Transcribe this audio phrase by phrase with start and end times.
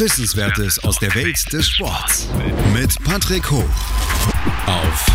[0.00, 2.26] Wissenswertes aus der Welt des Sports.
[2.72, 3.68] Mit Patrick Hoch.
[4.66, 5.06] Auf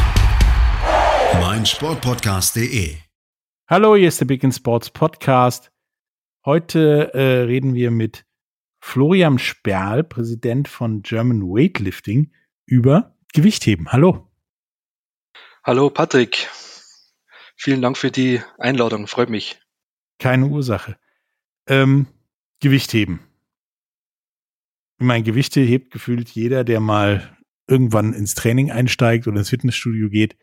[1.42, 2.96] meinsportpodcast.de.
[3.68, 5.72] Hallo, hier ist der Big End Sports Podcast.
[6.46, 8.28] Heute äh, reden wir mit
[8.80, 12.32] Florian Sperl, Präsident von German Weightlifting,
[12.68, 13.92] über Gewichtheben.
[13.92, 14.32] Hallo.
[15.64, 16.48] Hallo Patrick.
[17.56, 19.08] Vielen Dank für die Einladung.
[19.08, 19.60] Freut mich.
[20.20, 20.96] Keine Ursache.
[21.66, 22.06] Ähm,
[22.60, 23.20] Gewichtheben.
[24.98, 30.10] Ich meine, Gewichte hebt gefühlt jeder, der mal irgendwann ins Training einsteigt oder ins Fitnessstudio
[30.10, 30.38] geht.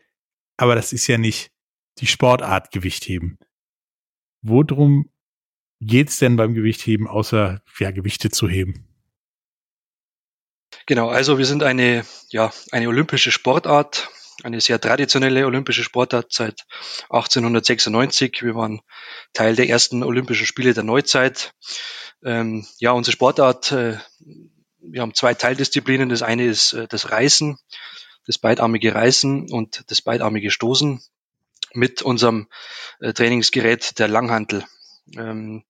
[0.57, 1.51] Aber das ist ja nicht
[1.99, 3.39] die Sportart Gewichtheben.
[4.41, 5.09] Worum
[5.81, 8.87] geht's denn beim Gewichtheben, außer ja, Gewichte zu heben?
[10.85, 14.09] Genau, also wir sind eine, ja, eine olympische Sportart,
[14.43, 16.65] eine sehr traditionelle olympische Sportart seit
[17.09, 18.43] 1896.
[18.43, 18.81] Wir waren
[19.33, 21.53] Teil der ersten Olympischen Spiele der Neuzeit.
[22.23, 23.97] Ähm, ja, unsere Sportart, äh,
[24.79, 26.09] wir haben zwei Teildisziplinen.
[26.09, 27.57] Das eine ist äh, das Reißen,
[28.27, 31.01] das beidarmige Reißen und das beidarmige Stoßen
[31.73, 32.47] mit unserem
[32.99, 34.65] äh, Trainingsgerät der Langhantel.
[35.17, 35.63] Ähm,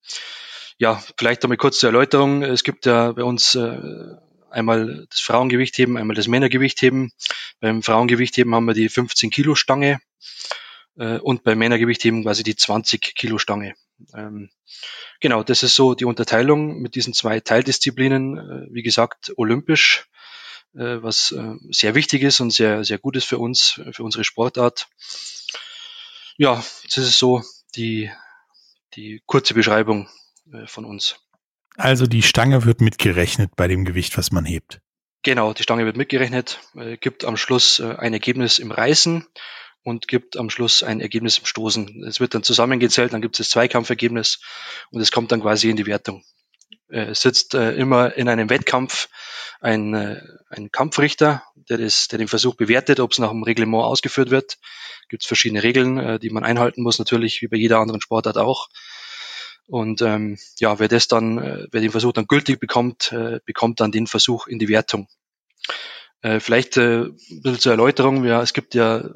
[0.77, 2.41] ja, vielleicht einmal kurz zur Erläuterung.
[2.41, 3.77] Es gibt ja bei uns äh,
[4.53, 7.11] einmal das Frauengewichtheben, einmal das Männergewichtheben.
[7.59, 9.99] Beim Frauengewichtheben haben wir die 15 Kilo Stange
[10.97, 13.75] äh, und beim Männergewichtheben quasi die 20 Kilo Stange.
[14.13, 14.49] Ähm,
[15.19, 18.37] genau, das ist so die Unterteilung mit diesen zwei Teildisziplinen.
[18.37, 20.07] Äh, wie gesagt, olympisch,
[20.75, 24.23] äh, was äh, sehr wichtig ist und sehr, sehr gut ist für uns, für unsere
[24.23, 24.87] Sportart.
[26.37, 27.43] Ja, das ist so
[27.75, 28.11] die,
[28.95, 30.09] die kurze Beschreibung
[30.51, 31.22] äh, von uns.
[31.75, 34.79] Also die Stange wird mitgerechnet bei dem Gewicht, was man hebt.
[35.23, 39.25] Genau, die Stange wird mitgerechnet, äh, gibt am Schluss äh, ein Ergebnis im Reißen
[39.83, 42.03] und gibt am Schluss ein Ergebnis im Stoßen.
[42.03, 44.41] Es wird dann zusammengezählt, dann gibt es das Zweikampfergebnis
[44.91, 46.23] und es kommt dann quasi in die Wertung.
[46.89, 49.09] Es sitzt immer in einem Wettkampf
[49.61, 49.95] ein,
[50.49, 54.57] ein Kampfrichter, der, das, der den Versuch bewertet, ob es nach dem Reglement ausgeführt wird
[55.13, 58.37] gibt es verschiedene Regeln, äh, die man einhalten muss, natürlich wie bei jeder anderen Sportart
[58.37, 58.69] auch.
[59.67, 63.79] Und ähm, ja, wer das dann, äh, wer den Versuch dann gültig bekommt, äh, bekommt
[63.79, 65.07] dann den Versuch in die Wertung.
[66.21, 69.09] Äh, vielleicht äh, ein bisschen zur Erläuterung, ja, es gibt ja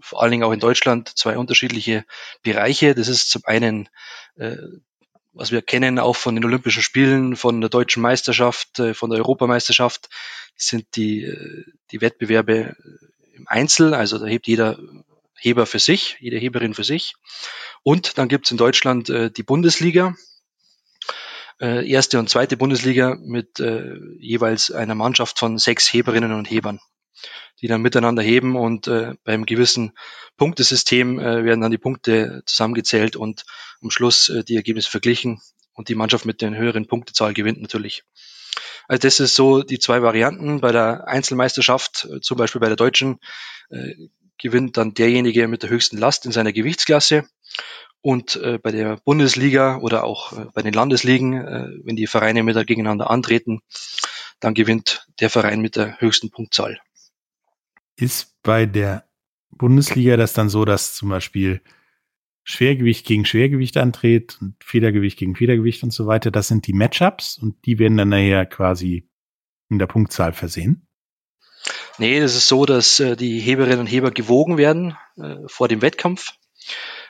[0.00, 2.04] vor allen Dingen auch in Deutschland zwei unterschiedliche
[2.42, 2.94] Bereiche.
[2.94, 3.88] Das ist zum einen
[4.36, 4.56] äh,
[5.32, 9.18] was wir kennen auch von den Olympischen Spielen, von der deutschen Meisterschaft, äh, von der
[9.18, 10.08] Europameisterschaft,
[10.56, 12.76] sind die, äh, die Wettbewerbe
[13.34, 14.78] im Einzel, also da hebt jeder
[15.42, 17.14] Heber für sich, jede Heberin für sich.
[17.82, 20.14] Und dann gibt's in Deutschland äh, die Bundesliga,
[21.60, 26.78] äh, erste und zweite Bundesliga mit äh, jeweils einer Mannschaft von sechs Heberinnen und Hebern,
[27.60, 29.92] die dann miteinander heben und äh, beim gewissen
[30.36, 33.44] Punktesystem äh, werden dann die Punkte zusammengezählt und
[33.80, 35.40] am Schluss äh, die Ergebnisse verglichen
[35.72, 38.04] und die Mannschaft mit den höheren Punktezahl gewinnt natürlich.
[38.88, 40.60] Also das ist so die zwei Varianten.
[40.60, 43.18] Bei der Einzelmeisterschaft, äh, zum Beispiel bei der Deutschen,
[43.70, 43.94] äh,
[44.42, 47.24] gewinnt dann derjenige mit der höchsten Last in seiner Gewichtsklasse.
[48.00, 52.42] Und äh, bei der Bundesliga oder auch äh, bei den Landesligen, äh, wenn die Vereine
[52.42, 53.60] mit gegeneinander antreten,
[54.40, 56.80] dann gewinnt der Verein mit der höchsten Punktzahl.
[57.94, 59.08] Ist bei der
[59.50, 61.62] Bundesliga das dann so, dass zum Beispiel
[62.42, 67.38] Schwergewicht gegen Schwergewicht antritt und Federgewicht gegen Federgewicht und so weiter, das sind die Matchups
[67.38, 69.08] und die werden dann nachher quasi
[69.68, 70.88] in der Punktzahl versehen?
[71.98, 75.82] Nee, das ist so, dass äh, die Heberinnen und Heber gewogen werden äh, vor dem
[75.82, 76.32] Wettkampf.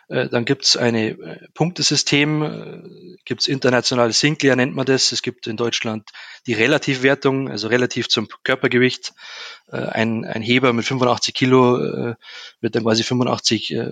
[0.08, 1.16] Äh, dann gibt's ein äh,
[1.54, 5.12] Punktesystem, äh, gibt's internationales Sinclair nennt man das.
[5.12, 6.10] Es gibt in Deutschland
[6.46, 9.12] die Relativwertung, also relativ zum Körpergewicht.
[9.70, 12.14] Äh, ein, ein Heber mit 85 Kilo äh,
[12.60, 13.90] wird dann quasi 85 äh,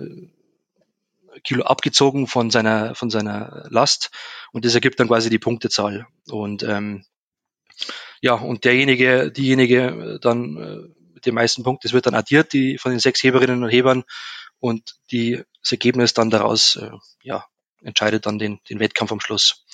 [1.43, 4.11] Kilo abgezogen von seiner, von seiner Last
[4.51, 6.05] und das ergibt dann quasi die Punktezahl.
[6.29, 7.05] Und ähm,
[8.21, 12.77] ja, und derjenige, diejenige dann äh, mit den meisten Punkten, das wird dann addiert, die
[12.77, 14.03] von den sechs Heberinnen und Hebern
[14.59, 16.91] und die, das Ergebnis dann daraus äh,
[17.23, 17.45] ja,
[17.81, 19.65] entscheidet dann den, den Wettkampf am Schluss.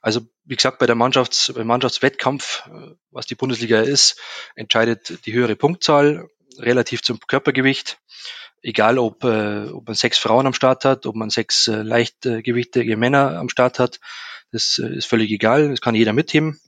[0.00, 4.20] Also wie gesagt, bei der Mannschafts-, beim Mannschaftswettkampf, äh, was die Bundesliga ist,
[4.54, 6.28] entscheidet die höhere Punktzahl
[6.58, 7.98] relativ zum Körpergewicht
[8.62, 12.96] egal ob, äh, ob man sechs Frauen am Start hat, ob man sechs äh, leichtgewichtige
[12.96, 14.00] Männer am Start hat,
[14.50, 16.60] das äh, ist völlig egal, das kann jeder mitheben.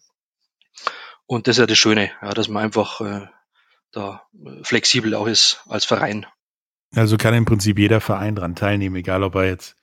[1.31, 3.29] Und das ist ja das Schöne, ja, dass man einfach äh,
[3.93, 6.27] da äh, flexibel auch ist als Verein.
[6.93, 9.77] Also kann im Prinzip jeder Verein dran teilnehmen, egal ob er jetzt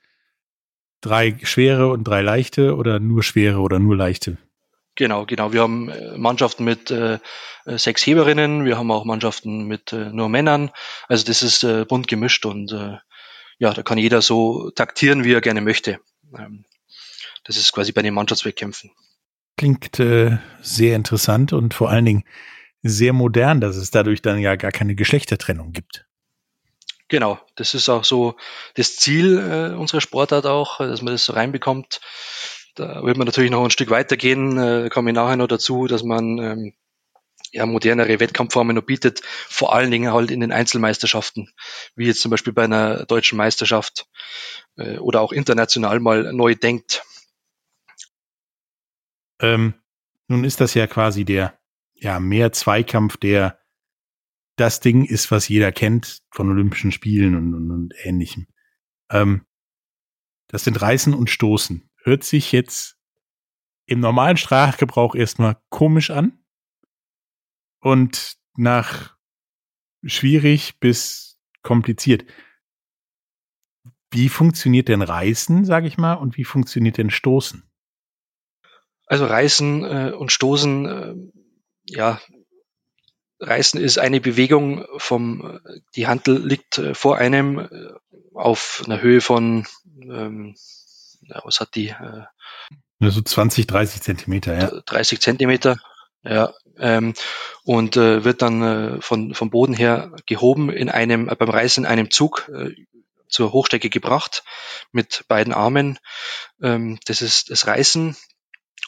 [1.00, 4.36] drei schwere und drei leichte oder nur schwere oder nur leichte.
[4.94, 5.54] Genau, genau.
[5.54, 7.18] Wir haben äh, Mannschaften mit äh,
[7.64, 10.70] sechs Heberinnen, wir haben auch Mannschaften mit äh, nur Männern.
[11.06, 12.98] Also das ist äh, bunt gemischt und äh,
[13.58, 15.98] ja, da kann jeder so taktieren, wie er gerne möchte.
[16.38, 16.66] Ähm,
[17.44, 18.90] das ist quasi bei den Mannschaftswettkämpfen.
[19.58, 22.24] Klingt äh, sehr interessant und vor allen Dingen
[22.84, 26.06] sehr modern, dass es dadurch dann ja gar keine Geschlechtertrennung gibt.
[27.08, 28.36] Genau, das ist auch so
[28.74, 32.00] das Ziel äh, unserer Sportart auch, dass man das so reinbekommt.
[32.76, 36.04] Da wird man natürlich noch ein Stück weitergehen, äh, komme ich nachher noch dazu, dass
[36.04, 36.74] man ähm,
[37.50, 41.50] ja, modernere Wettkampfformen noch bietet, vor allen Dingen halt in den Einzelmeisterschaften,
[41.96, 44.06] wie jetzt zum Beispiel bei einer deutschen Meisterschaft
[44.76, 47.02] äh, oder auch international mal neu denkt.
[49.40, 49.74] Ähm,
[50.26, 51.58] nun ist das ja quasi der
[51.94, 53.58] ja mehr Zweikampf, der
[54.56, 58.46] das Ding ist, was jeder kennt von Olympischen Spielen und, und, und ähnlichem.
[59.10, 59.46] Ähm,
[60.48, 61.88] das sind Reißen und Stoßen.
[62.02, 62.98] Hört sich jetzt
[63.86, 66.44] im normalen Sprachgebrauch erstmal komisch an
[67.80, 69.16] und nach
[70.04, 72.24] schwierig bis kompliziert.
[74.10, 77.67] Wie funktioniert denn Reißen, sage ich mal, und wie funktioniert denn Stoßen?
[79.08, 81.14] Also Reißen äh, und Stoßen, äh,
[81.86, 82.20] ja,
[83.40, 85.60] Reißen ist eine Bewegung vom,
[85.94, 87.68] die Handel liegt äh, vor einem äh,
[88.34, 89.66] auf einer Höhe von,
[90.02, 90.54] ähm,
[91.22, 91.88] ja, was hat die?
[91.88, 92.24] Äh,
[93.00, 94.80] so 20, 30 Zentimeter, ja.
[94.86, 95.78] 30 Zentimeter,
[96.24, 97.14] ja, ähm,
[97.64, 101.84] und äh, wird dann äh, von, vom Boden her gehoben in einem, äh, beim Reißen
[101.84, 102.74] in einem Zug äh,
[103.28, 104.42] zur Hochstrecke gebracht
[104.90, 105.98] mit beiden Armen.
[106.62, 108.16] Ähm, das ist das Reißen.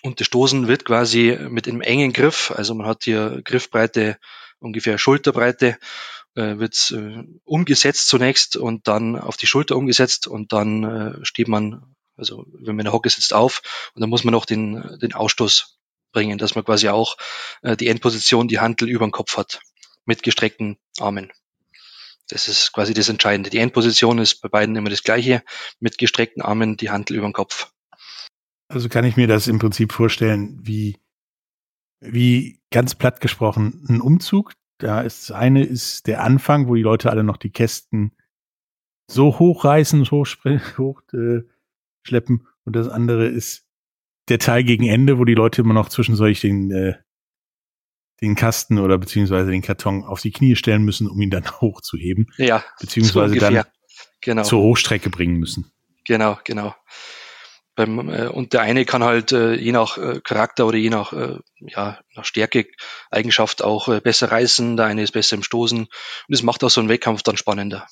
[0.03, 4.19] Und das Stoßen wird quasi mit einem engen Griff, also man hat hier Griffbreite
[4.59, 5.79] ungefähr Schulterbreite,
[6.35, 11.49] äh, wird äh, umgesetzt zunächst und dann auf die Schulter umgesetzt und dann äh, steht
[11.49, 13.63] man, also wenn man in der Hocke sitzt, auf
[13.95, 15.79] und dann muss man noch den, den Ausstoß
[16.13, 17.17] bringen, dass man quasi auch
[17.63, 19.61] äh, die Endposition, die Handel über dem Kopf hat,
[20.05, 21.33] mit gestreckten Armen.
[22.29, 23.51] Das ist quasi das Entscheidende.
[23.51, 25.43] Die Endposition ist bei beiden immer das gleiche,
[25.81, 27.73] mit gestreckten Armen die Handel über dem Kopf.
[28.71, 30.97] Also kann ich mir das im Prinzip vorstellen, wie,
[31.99, 34.53] wie ganz platt gesprochen ein Umzug.
[34.79, 38.13] Da ist das eine ist der Anfang, wo die Leute alle noch die Kästen
[39.11, 41.41] so hochreißen, hochschleppen hoch, äh,
[42.07, 42.47] schleppen.
[42.65, 43.67] und das andere ist
[44.29, 46.95] der Teil gegen Ende, wo die Leute immer noch zwischendurch den, äh,
[48.21, 52.29] den Kasten oder beziehungsweise den Karton auf die Knie stellen müssen, um ihn dann hochzuheben.
[52.37, 52.63] Ja.
[52.81, 53.65] Beziehungsweise so dann
[54.21, 54.45] genau.
[54.45, 55.73] zur Hochstrecke bringen müssen.
[56.05, 56.73] Genau, genau.
[57.77, 61.13] Beim, äh, und der eine kann halt äh, je nach äh, Charakter oder je nach,
[61.13, 62.67] äh, ja, nach Stärke,
[63.11, 65.79] Eigenschaft auch äh, besser reißen, der eine ist besser im Stoßen.
[65.79, 65.91] Und
[66.29, 67.87] das macht auch so einen Wettkampf dann spannender.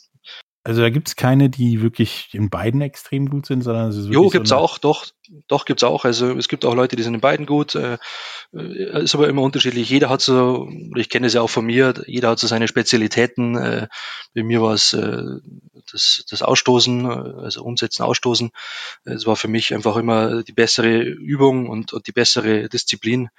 [0.69, 4.09] Also da gibt es keine, die wirklich in beiden extrem gut sind, sondern es ist
[4.09, 5.07] Jo, gibt's so auch, doch,
[5.47, 6.05] doch gibt's auch.
[6.05, 7.75] Also es gibt auch Leute, die sind in beiden gut.
[7.75, 7.97] Äh,
[8.53, 9.89] äh ist aber immer unterschiedlich.
[9.89, 13.57] Jeder hat so, ich kenne es ja auch von mir, jeder hat so seine Spezialitäten.
[13.57, 13.89] Äh,
[14.35, 15.23] bei mir war es äh,
[15.91, 18.51] das, das Ausstoßen, äh, also Umsetzen, Ausstoßen.
[19.05, 23.31] Es war für mich einfach immer die bessere Übung und, und die bessere Disziplin.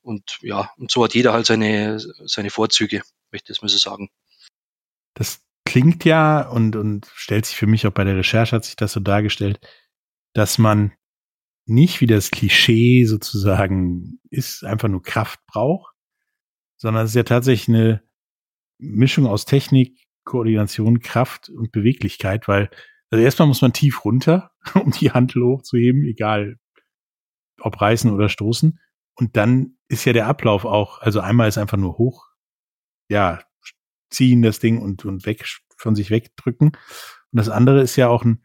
[0.00, 3.76] Und ja, und so hat jeder halt seine, seine Vorzüge, möchte ich das mal so
[3.76, 4.08] sagen.
[5.12, 8.74] Das klingt ja und, und stellt sich für mich auch bei der Recherche hat sich
[8.74, 9.60] das so dargestellt,
[10.32, 10.92] dass man
[11.66, 15.94] nicht wie das Klischee sozusagen ist, einfach nur Kraft braucht,
[16.78, 18.02] sondern es ist ja tatsächlich eine
[18.78, 22.70] Mischung aus Technik, Koordination, Kraft und Beweglichkeit, weil
[23.10, 26.58] also erstmal muss man tief runter, um die Handel hochzuheben, egal
[27.60, 28.80] ob reißen oder stoßen.
[29.16, 32.26] Und dann ist ja der Ablauf auch, also einmal ist einfach nur hoch,
[33.10, 33.42] ja,
[34.10, 35.44] ziehen das Ding und, und weg,
[35.78, 36.68] von sich wegdrücken.
[36.68, 38.44] Und das andere ist ja auch ein,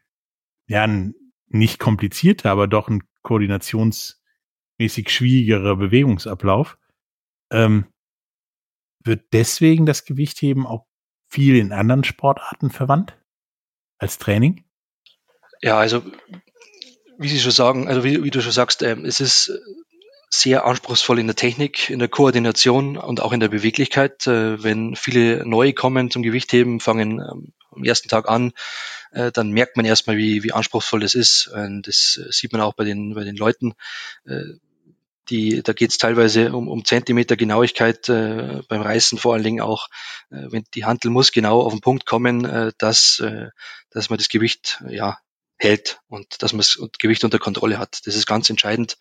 [0.68, 1.16] ja, ein
[1.48, 6.78] nicht komplizierter, aber doch ein koordinationsmäßig schwierigerer Bewegungsablauf.
[7.52, 7.88] Ähm,
[9.04, 10.86] wird deswegen das Gewichtheben auch
[11.30, 13.18] viel in anderen Sportarten verwandt
[13.98, 14.66] als Training?
[15.62, 16.04] Ja, also
[17.18, 19.52] wie Sie schon sagen, also wie, wie du schon sagst, äh, es ist
[20.34, 24.26] sehr anspruchsvoll in der Technik, in der Koordination und auch in der Beweglichkeit.
[24.26, 28.52] Äh, wenn viele neu kommen zum Gewichtheben, fangen ähm, am ersten Tag an,
[29.12, 31.48] äh, dann merkt man erstmal, wie, wie anspruchsvoll das ist.
[31.48, 33.74] Und das sieht man auch bei den, bei den Leuten.
[34.26, 34.42] Äh,
[35.30, 39.62] die, da geht es teilweise um, um Zentimeter Genauigkeit äh, beim Reißen vor allen Dingen
[39.62, 39.88] auch,
[40.30, 43.24] wenn die Handel muss genau auf den Punkt kommen, dass,
[43.90, 45.18] dass man das Gewicht ja
[45.64, 48.06] hält und dass man das Gewicht unter Kontrolle hat.
[48.06, 48.98] Das ist ganz entscheidend.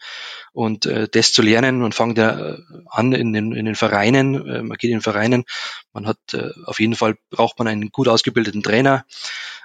[0.52, 4.35] Und äh, das zu lernen, man fängt ja äh, an in den, in den Vereinen,
[4.47, 5.45] äh, man geht in den Vereinen,
[5.92, 9.04] man hat äh, auf jeden Fall braucht man einen gut ausgebildeten Trainer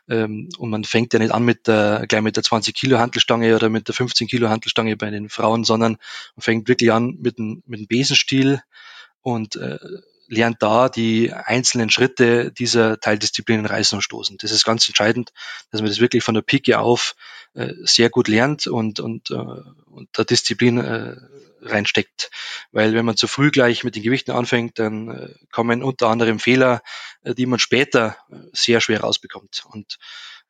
[0.09, 3.55] ähm, und man fängt ja nicht an mit der, gleich mit der 20 Kilo Hantelstange
[3.55, 5.97] oder mit der 15 Kilo Hantelstange bei den Frauen, sondern
[6.35, 8.61] man fängt wirklich an mit dem, mit dem Besenstiel
[9.21, 9.77] und äh,
[10.27, 14.37] lernt da die einzelnen Schritte dieser Teildisziplinen reißen und stoßen.
[14.37, 15.31] Das ist ganz entscheidend,
[15.71, 17.15] dass man das wirklich von der Pike auf
[17.53, 21.15] äh, sehr gut lernt und, und, äh, und der Disziplin äh,
[21.61, 22.29] reinsteckt.
[22.71, 26.39] Weil wenn man zu früh gleich mit den Gewichten anfängt, dann äh, kommen unter anderem
[26.39, 26.81] Fehler,
[27.23, 29.65] äh, die man später äh, sehr schwer rausbekommt.
[29.71, 29.97] Und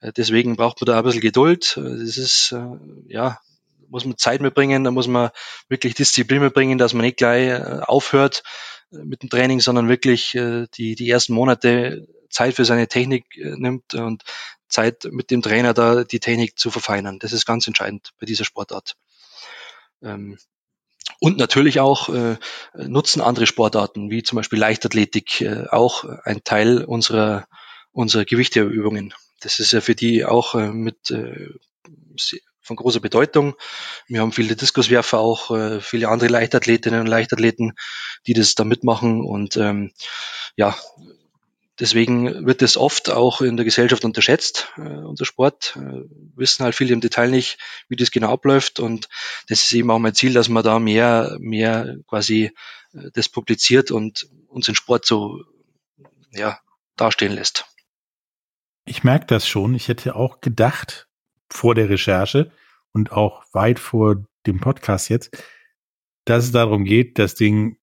[0.02, 1.78] äh, deswegen braucht man da ein bisschen Geduld.
[1.78, 3.40] Das ist, äh, ja,
[3.90, 5.30] muss man Zeit mitbringen, da muss man
[5.70, 10.36] wirklich Disziplin mitbringen, dass man nicht gleich äh, aufhört, äh, mit dem Training, sondern wirklich
[10.36, 14.24] äh, die, die ersten Monate Zeit für seine Technik äh, nimmt und
[14.70, 17.20] Zeit mit dem Trainer da die Technik zu verfeinern.
[17.20, 18.96] Das ist ganz entscheidend bei dieser Sportart.
[20.02, 20.38] Ähm,
[21.20, 22.38] und natürlich auch äh,
[22.76, 27.48] nutzen andere Sportarten, wie zum Beispiel Leichtathletik, äh, auch ein Teil unserer,
[27.92, 29.14] unserer Gewichteübungen.
[29.40, 31.50] Das ist ja für die auch äh, mit äh,
[32.68, 33.56] von großer Bedeutung.
[34.08, 37.74] Wir haben viele Diskuswerfer, auch äh, viele andere Leichtathletinnen und Leichtathleten,
[38.28, 39.22] die das da mitmachen.
[39.22, 39.92] Und ähm,
[40.56, 40.76] ja,
[41.80, 45.78] deswegen wird es oft auch in der Gesellschaft unterschätzt, äh, unser Sport.
[45.78, 46.04] Äh,
[46.36, 47.58] wissen halt viele im Detail nicht,
[47.88, 48.80] wie das genau abläuft.
[48.80, 49.08] Und
[49.48, 52.52] das ist eben auch mein Ziel, dass man da mehr, mehr quasi
[52.94, 55.44] äh, das publiziert und unseren Sport so
[56.32, 56.60] ja,
[56.96, 57.66] dastehen lässt.
[58.86, 59.76] Ich merke das schon.
[59.76, 61.07] Ich hätte auch gedacht,
[61.50, 62.52] vor der Recherche
[62.94, 65.44] und auch weit vor dem Podcast jetzt,
[66.26, 67.78] dass es darum geht, das Ding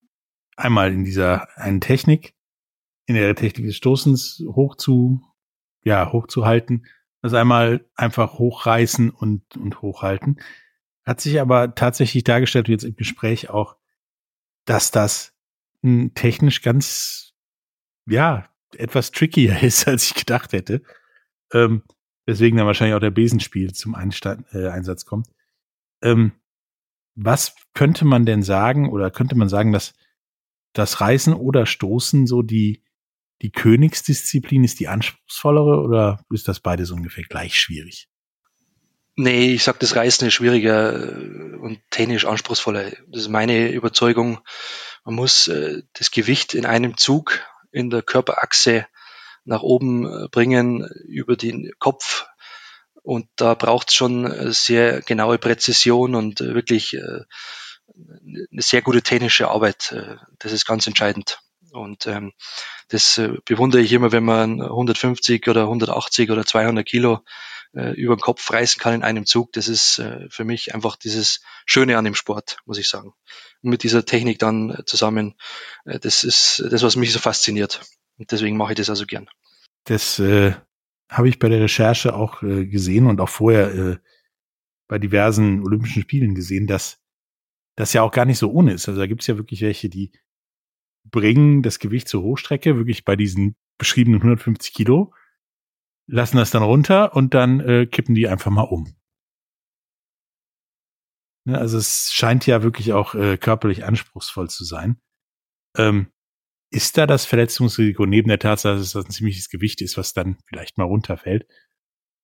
[0.56, 2.34] einmal in dieser einen Technik,
[3.06, 5.22] in der Technik des Stoßens hoch zu,
[5.82, 6.86] ja, hochzuhalten,
[7.22, 10.40] das einmal einfach hochreißen und, und hochhalten.
[11.04, 13.76] Hat sich aber tatsächlich dargestellt, jetzt im Gespräch auch,
[14.64, 15.34] dass das
[16.14, 17.34] technisch ganz,
[18.06, 20.82] ja, etwas trickier ist, als ich gedacht hätte.
[21.52, 21.82] Ähm,
[22.26, 25.28] weswegen dann wahrscheinlich auch der Besenspiel zum Einstand, äh, Einsatz kommt.
[26.02, 26.32] Ähm,
[27.14, 29.94] was könnte man denn sagen oder könnte man sagen, dass
[30.72, 32.82] das Reißen oder Stoßen so die,
[33.42, 38.08] die Königsdisziplin ist, die anspruchsvollere oder ist das beides ungefähr gleich schwierig?
[39.16, 42.90] Nee, ich sag, das Reißen ist schwieriger äh, und technisch anspruchsvoller.
[43.06, 44.40] Das ist meine Überzeugung.
[45.04, 47.40] Man muss äh, das Gewicht in einem Zug
[47.70, 48.86] in der Körperachse
[49.44, 52.26] nach oben äh, bringen über den Kopf.
[53.02, 59.02] Und da braucht es schon äh, sehr genaue Präzision und äh, wirklich eine sehr gute
[59.02, 59.94] technische Arbeit.
[60.38, 61.38] Das ist ganz entscheidend.
[61.70, 62.32] Und ähm,
[62.88, 67.20] das bewundere ich immer, wenn man 150 oder 180 oder 200 Kilo
[67.74, 69.52] äh, über den Kopf reißen kann in einem Zug.
[69.52, 73.14] Das ist äh, für mich einfach dieses Schöne an dem Sport, muss ich sagen.
[73.62, 75.34] Und mit dieser Technik dann zusammen,
[75.84, 77.80] äh, das ist das, was mich so fasziniert.
[78.18, 79.28] Und deswegen mache ich das also gern.
[79.84, 80.54] Das äh,
[81.10, 83.96] habe ich bei der Recherche auch äh, gesehen und auch vorher äh,
[84.88, 87.02] bei diversen Olympischen Spielen gesehen, dass
[87.76, 88.88] das ja auch gar nicht so ohne ist.
[88.88, 90.12] Also da gibt es ja wirklich welche, die
[91.04, 95.12] bringen das Gewicht zur Hochstrecke, wirklich bei diesen beschriebenen 150 Kilo,
[96.06, 98.94] lassen das dann runter und dann äh, kippen die einfach mal um.
[101.46, 105.00] Ne, also es scheint ja wirklich auch äh, körperlich anspruchsvoll zu sein.
[105.76, 106.10] Ähm,
[106.74, 110.38] ist da das Verletzungsrisiko neben der Tatsache, dass das ein ziemliches Gewicht ist, was dann
[110.46, 111.46] vielleicht mal runterfällt,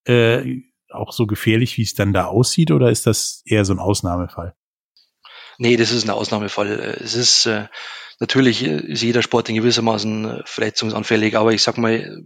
[0.05, 3.79] äh, auch so gefährlich, wie es dann da aussieht, oder ist das eher so ein
[3.79, 4.55] Ausnahmefall?
[5.59, 6.99] Nee, das ist ein Ausnahmefall.
[7.01, 7.69] Es ist äh,
[8.19, 12.23] natürlich ist jeder Sport in gewissermaßen äh, verletzungsanfällig, aber ich sag mal,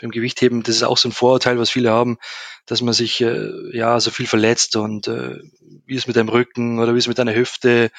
[0.00, 2.18] beim Gewichtheben, das ist auch so ein Vorurteil, was viele haben,
[2.66, 5.38] dass man sich äh, ja so viel verletzt und äh,
[5.86, 7.90] wie ist mit deinem Rücken oder wie ist mit deiner Hüfte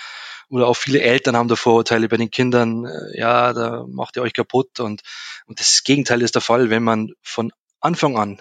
[0.54, 4.22] oder auch viele Eltern haben da Vorurteile bei den Kindern, äh, ja, da macht ihr
[4.22, 5.02] euch kaputt und,
[5.48, 8.40] und das Gegenteil ist der Fall, wenn man von Anfang an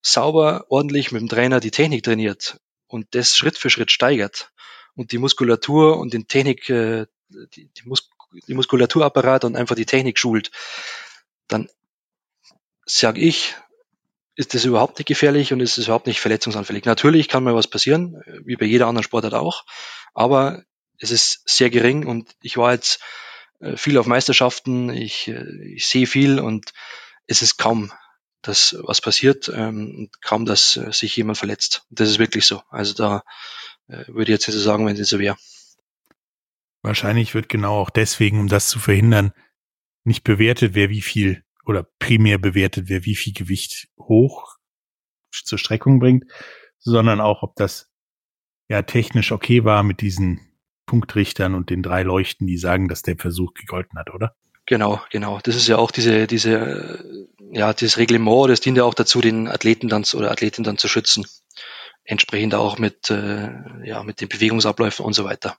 [0.00, 4.52] sauber, ordentlich mit dem Trainer die Technik trainiert und das Schritt für Schritt steigert
[4.94, 8.08] und die Muskulatur und den Technik, äh, die, die, Mus
[8.46, 10.52] die Muskulaturapparat und einfach die Technik schult,
[11.48, 11.68] dann
[12.86, 13.56] sage ich,
[14.36, 16.84] ist das überhaupt nicht gefährlich und ist es überhaupt nicht verletzungsanfällig.
[16.84, 19.64] Natürlich kann mal was passieren, wie bei jeder anderen Sportart auch,
[20.12, 20.62] aber
[21.04, 23.00] es ist sehr gering und ich war jetzt
[23.60, 26.72] äh, viel auf Meisterschaften, ich, äh, ich sehe viel und
[27.26, 27.92] es ist kaum,
[28.42, 31.86] dass was passiert ähm, und kaum, dass äh, sich jemand verletzt.
[31.90, 32.62] Das ist wirklich so.
[32.70, 33.22] Also da
[33.86, 35.36] würde ich jetzt nicht so sagen, wenn es so wäre.
[36.80, 39.34] Wahrscheinlich wird genau auch deswegen, um das zu verhindern,
[40.04, 44.56] nicht bewertet, wer wie viel oder primär bewertet, wer wie viel Gewicht hoch
[45.30, 46.24] zur Streckung bringt,
[46.78, 47.90] sondern auch, ob das
[48.68, 50.53] ja technisch okay war mit diesen
[50.86, 54.34] Punktrichtern und den drei Leuchten, die sagen, dass der Versuch gegolten hat, oder?
[54.66, 55.40] Genau, genau.
[55.42, 59.48] Das ist ja auch diese, diese, ja, dieses Reglement, das dient ja auch dazu, den
[59.48, 61.26] Athleten dann oder Athleten dann zu schützen.
[62.04, 63.50] Entsprechend auch mit, äh,
[63.84, 65.56] ja, mit den Bewegungsabläufen und so weiter.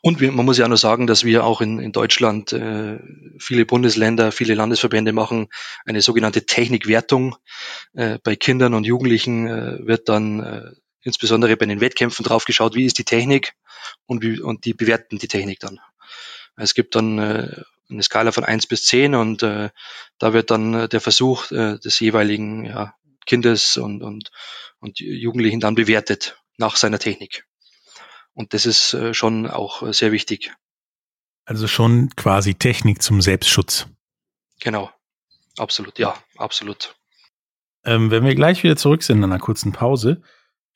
[0.00, 2.98] Und wir, man muss ja nur sagen, dass wir auch in, in Deutschland äh,
[3.38, 5.48] viele Bundesländer, viele Landesverbände machen
[5.86, 7.36] eine sogenannte Technikwertung.
[7.94, 10.70] Äh, bei Kindern und Jugendlichen äh, wird dann äh,
[11.08, 13.54] insbesondere bei den Wettkämpfen draufgeschaut, wie ist die Technik
[14.06, 15.80] und, wie, und die bewerten die Technik dann.
[16.56, 19.70] Es gibt dann äh, eine Skala von eins bis zehn und äh,
[20.18, 22.94] da wird dann äh, der Versuch äh, des jeweiligen ja,
[23.26, 24.30] Kindes und, und,
[24.80, 27.46] und Jugendlichen dann bewertet nach seiner Technik.
[28.34, 30.52] Und das ist äh, schon auch äh, sehr wichtig.
[31.46, 33.86] Also schon quasi Technik zum Selbstschutz.
[34.60, 34.90] Genau.
[35.56, 36.94] Absolut, ja, absolut.
[37.84, 40.22] Ähm, wenn wir gleich wieder zurück sind in einer kurzen Pause,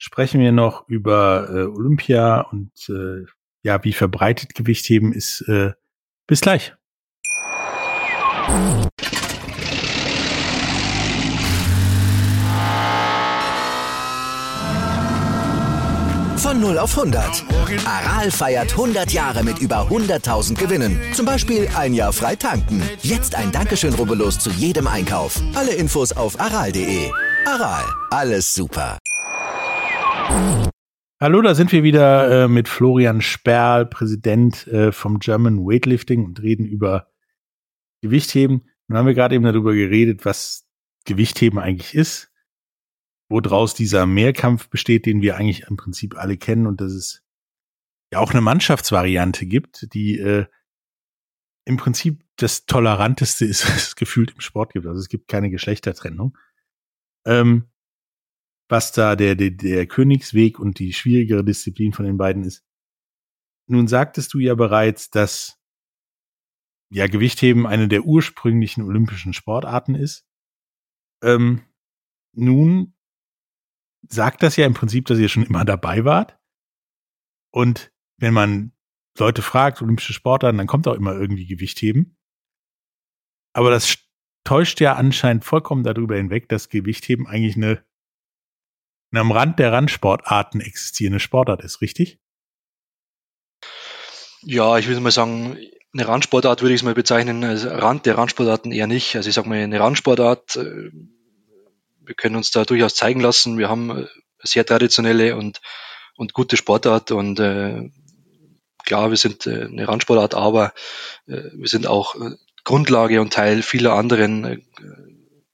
[0.03, 3.25] sprechen wir noch über äh, Olympia und äh,
[3.63, 5.43] ja, wie verbreitet Gewichtheben ist.
[5.43, 5.73] Äh,
[6.27, 6.75] bis gleich.
[16.37, 17.45] Von 0 auf 100.
[17.87, 21.01] Aral feiert 100 Jahre mit über 100.000 Gewinnen.
[21.15, 22.83] Zum Beispiel ein Jahr frei tanken.
[23.03, 25.41] Jetzt ein Dankeschön, rubbellos zu jedem Einkauf.
[25.55, 27.09] Alle Infos auf aral.de.
[27.47, 28.99] Aral, alles super.
[31.23, 36.43] Hallo, da sind wir wieder äh, mit Florian Sperl, Präsident äh, vom German Weightlifting und
[36.43, 37.12] reden über
[38.00, 38.69] Gewichtheben.
[38.88, 40.67] Nun haben wir gerade eben darüber geredet, was
[41.05, 42.33] Gewichtheben eigentlich ist,
[43.29, 47.23] woraus dieser Mehrkampf besteht, den wir eigentlich im Prinzip alle kennen und dass es
[48.12, 50.47] ja auch eine Mannschaftsvariante gibt, die äh,
[51.64, 54.88] im Prinzip das Toleranteste ist, was es gefühlt im Sport gibt.
[54.88, 56.37] Also es gibt keine Geschlechtertrennung.
[57.25, 57.72] Ähm,
[58.73, 62.64] was da der, der, der Königsweg und die schwierigere Disziplin von den beiden ist.
[63.69, 65.61] Nun sagtest du ja bereits, dass
[66.91, 70.26] ja Gewichtheben eine der ursprünglichen olympischen Sportarten ist.
[71.23, 71.62] Ähm,
[72.35, 72.94] nun
[74.09, 76.40] sagt das ja im Prinzip, dass ihr schon immer dabei wart.
[77.53, 78.73] Und wenn man
[79.18, 82.16] Leute fragt, olympische Sportarten, dann kommt auch immer irgendwie Gewichtheben.
[83.55, 83.99] Aber das
[84.44, 87.85] täuscht ja anscheinend vollkommen darüber hinweg, dass Gewichtheben eigentlich eine
[89.20, 92.18] am Rand der Randsportarten existierende Sportart ist, richtig?
[94.42, 95.57] Ja, ich würde mal sagen,
[95.94, 99.14] eine Randsportart würde ich es mal bezeichnen, als Rand der Randsportarten eher nicht.
[99.14, 100.90] Also ich sage mal, eine Randsportart, äh,
[102.01, 103.59] wir können uns da durchaus zeigen lassen.
[103.59, 104.09] Wir haben eine
[104.42, 105.61] sehr traditionelle und,
[106.16, 107.90] und gute Sportart und äh,
[108.85, 110.72] klar, wir sind äh, eine Randsportart, aber
[111.27, 112.31] äh, wir sind auch äh,
[112.64, 114.59] Grundlage und Teil vieler anderen äh,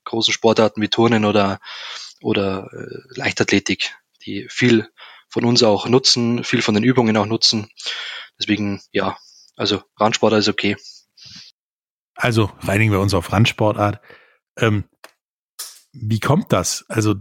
[0.04, 1.60] großen Sportarten wie Turnen oder
[2.20, 4.88] oder äh, Leichtathletik, die viel
[5.28, 7.68] von uns auch nutzen, viel von den Übungen auch nutzen.
[8.38, 9.16] Deswegen, ja,
[9.56, 10.76] also Randsportart ist okay.
[12.14, 14.00] Also reinigen wir uns auf Randsportart.
[14.56, 14.84] Ähm,
[15.92, 16.84] wie kommt das?
[16.88, 17.16] Also,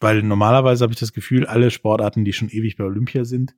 [0.00, 3.54] weil normalerweise habe ich das Gefühl, alle Sportarten, die schon ewig bei Olympia sind,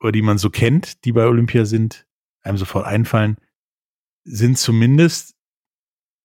[0.00, 2.06] oder die man so kennt, die bei Olympia sind,
[2.42, 3.36] einem sofort einfallen,
[4.24, 5.36] sind zumindest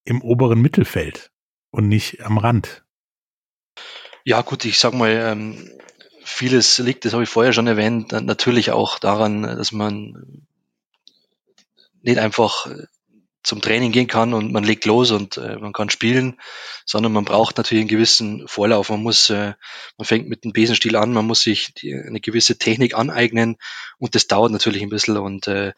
[0.04, 1.32] im oberen Mittelfeld
[1.70, 2.86] und nicht am Rand.
[4.28, 5.72] Ja, gut, ich sag mal, ähm,
[6.22, 10.46] vieles liegt, das habe ich vorher schon erwähnt, natürlich auch daran, dass man
[12.02, 12.88] nicht einfach äh,
[13.42, 16.42] zum Training gehen kann und man legt los und äh, man kann spielen,
[16.86, 18.90] sondern man braucht natürlich einen gewissen Vorlauf.
[18.90, 19.54] Man muss, äh,
[19.98, 23.56] man fängt mit dem Besenstiel an, man muss sich die, eine gewisse Technik aneignen
[23.98, 25.72] und das dauert natürlich ein bisschen und äh,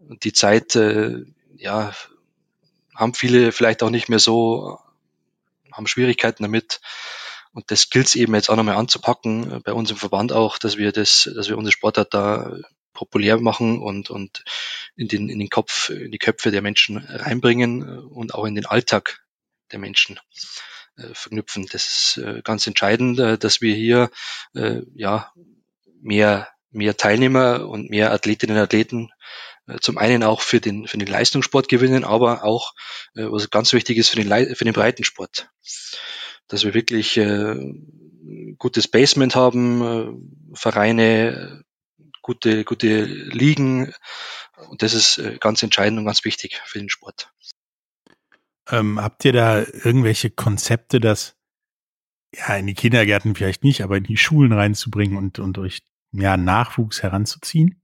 [0.00, 1.20] die Zeit, äh,
[1.56, 1.94] ja,
[2.96, 4.80] haben viele vielleicht auch nicht mehr so,
[5.70, 6.80] haben Schwierigkeiten damit.
[7.52, 10.58] Und das gilt es eben jetzt auch nochmal anzupacken, äh, bei uns im Verband auch,
[10.58, 12.56] dass wir das, dass wir unsere Sportart da
[12.92, 14.44] populär machen und, und
[14.96, 18.54] in den, in den Kopf, in die Köpfe der Menschen reinbringen äh, und auch in
[18.54, 19.24] den Alltag
[19.70, 20.18] der Menschen
[20.96, 21.66] äh, verknüpfen.
[21.70, 24.10] Das ist äh, ganz entscheidend, äh, dass wir hier
[24.54, 25.32] äh, ja
[26.00, 29.10] mehr, mehr Teilnehmer und mehr Athletinnen und Athleten
[29.66, 32.74] äh, zum einen auch für den, für den Leistungssport gewinnen, aber auch,
[33.14, 35.48] äh, was ganz wichtig ist, für den, für den Breitensport
[36.48, 37.74] dass wir wirklich äh,
[38.58, 41.64] gutes Basement haben, äh, Vereine,
[42.22, 43.92] gute, gute Ligen.
[44.68, 47.32] Und das ist äh, ganz entscheidend und ganz wichtig für den Sport.
[48.70, 51.36] Ähm, habt ihr da irgendwelche Konzepte, das
[52.34, 56.36] ja in die Kindergärten vielleicht nicht, aber in die Schulen reinzubringen und, und euch ja,
[56.36, 57.81] Nachwuchs heranzuziehen?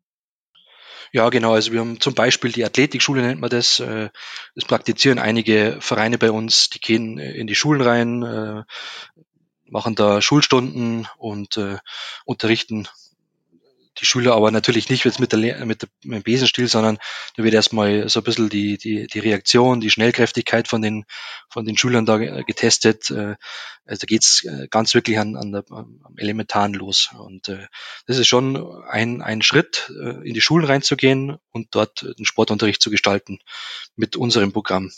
[1.12, 1.52] Ja, genau.
[1.54, 3.80] Also wir haben zum Beispiel die Athletikschule nennt man das.
[3.80, 4.10] Äh,
[4.54, 6.70] das praktizieren einige Vereine bei uns.
[6.70, 8.62] Die gehen äh, in die Schulen rein, äh,
[9.70, 11.60] machen da Schulstunden und
[12.24, 12.88] unterrichten
[14.00, 16.98] die Schüler aber natürlich nicht jetzt mit, der, mit, der, mit dem Besenstiel, sondern
[17.36, 21.04] da wird erstmal so ein bisschen die, die, die Reaktion, die Schnellkräftigkeit von den,
[21.50, 23.10] von den Schülern da getestet.
[23.10, 23.36] Äh,
[23.84, 27.10] also da geht's äh, ganz wirklich an, an der, am Elementaren los.
[27.18, 27.66] Und äh,
[28.06, 32.90] das ist schon ein, ein Schritt, in die Schulen reinzugehen und dort den Sportunterricht zu
[32.90, 33.38] gestalten
[33.96, 34.92] mit unserem Programm.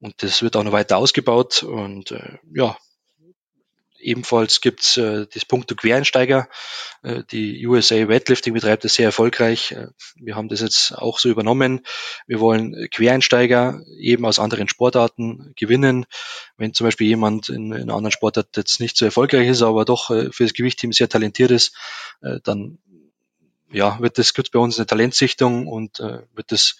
[0.00, 1.62] Und das wird auch noch weiter ausgebaut.
[1.62, 2.76] Und äh, ja,
[4.06, 6.48] Ebenfalls gibt's äh, das Punkto Quereinsteiger.
[7.02, 9.72] Äh, die USA Weightlifting betreibt das sehr erfolgreich.
[9.72, 11.80] Äh, wir haben das jetzt auch so übernommen.
[12.28, 16.06] Wir wollen Quereinsteiger eben aus anderen Sportarten gewinnen.
[16.56, 19.84] Wenn zum Beispiel jemand in, in einer anderen Sportart jetzt nicht so erfolgreich ist, aber
[19.84, 21.74] doch äh, für das Gewichtteam sehr talentiert ist,
[22.22, 22.78] äh, dann
[23.72, 26.76] ja, wird das gibt bei uns eine Talentsichtung und äh, wird das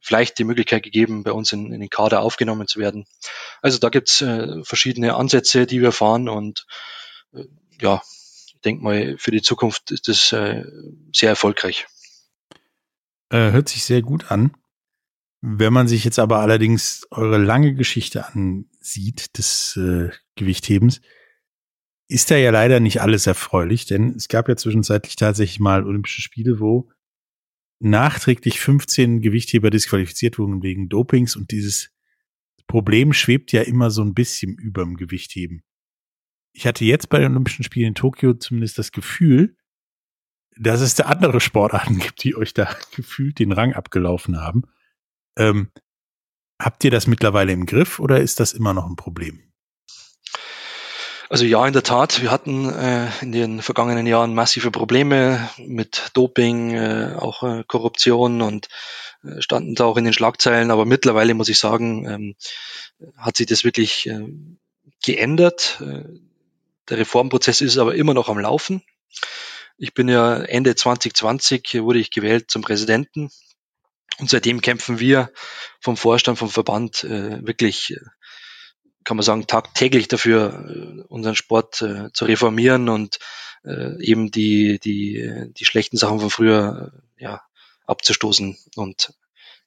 [0.00, 3.06] vielleicht die Möglichkeit gegeben, bei uns in, in den Kader aufgenommen zu werden.
[3.62, 6.66] Also da gibt's äh, verschiedene Ansätze, die wir fahren und
[7.32, 7.44] äh,
[7.80, 8.02] ja,
[8.46, 10.64] ich denke mal, für die Zukunft ist das äh,
[11.12, 11.86] sehr erfolgreich.
[13.30, 14.52] Äh, hört sich sehr gut an.
[15.40, 21.00] Wenn man sich jetzt aber allerdings eure lange Geschichte ansieht des äh, Gewichthebens,
[22.08, 26.22] ist da ja leider nicht alles erfreulich, denn es gab ja zwischenzeitlich tatsächlich mal Olympische
[26.22, 26.90] Spiele, wo
[27.80, 31.90] nachträglich 15 Gewichtheber disqualifiziert wurden wegen Dopings und dieses
[32.66, 35.62] Problem schwebt ja immer so ein bisschen über dem Gewichtheben.
[36.52, 39.56] Ich hatte jetzt bei den Olympischen Spielen in Tokio zumindest das Gefühl,
[40.56, 44.62] dass es da andere Sportarten gibt, die euch da gefühlt den Rang abgelaufen haben.
[45.36, 45.70] Ähm,
[46.60, 49.47] habt ihr das mittlerweile im Griff oder ist das immer noch ein Problem?
[51.30, 56.10] Also ja, in der Tat, wir hatten äh, in den vergangenen Jahren massive Probleme mit
[56.14, 58.68] Doping, äh, auch äh, Korruption und
[59.22, 60.70] äh, standen da auch in den Schlagzeilen.
[60.70, 62.34] Aber mittlerweile muss ich sagen, ähm,
[63.18, 64.26] hat sich das wirklich äh,
[65.04, 65.82] geändert.
[65.82, 66.04] Äh,
[66.88, 68.82] der Reformprozess ist aber immer noch am Laufen.
[69.76, 73.30] Ich bin ja Ende 2020 wurde ich gewählt zum Präsidenten
[74.18, 75.30] und seitdem kämpfen wir
[75.80, 78.00] vom Vorstand, vom Verband äh, wirklich äh,
[79.08, 83.18] kann man sagen, tagtäglich dafür, äh, unseren Sport äh, zu reformieren und
[83.64, 87.40] äh, eben die, die, die schlechten Sachen von früher äh, ja,
[87.86, 89.14] abzustoßen und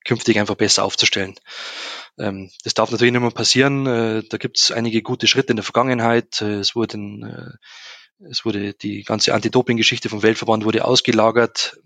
[0.06, 1.34] künftig einfach besser aufzustellen.
[2.20, 3.88] Ähm, das darf natürlich nicht mehr passieren.
[3.88, 6.40] Äh, da gibt es einige gute Schritte in der Vergangenheit.
[6.44, 11.80] Äh, es wurden äh, es wurde die ganze Anti-Doping-Geschichte vom Weltverband wurde ausgelagert